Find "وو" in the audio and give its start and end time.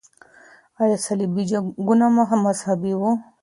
2.99-3.11